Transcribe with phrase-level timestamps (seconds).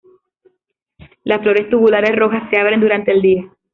[1.23, 3.51] Las flores tubulares rojas se abren durante el día.